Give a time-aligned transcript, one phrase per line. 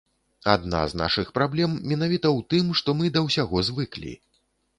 [0.53, 4.17] Адна з нашых праблем менавіта ў тым, што мы да ўсяго звыклі.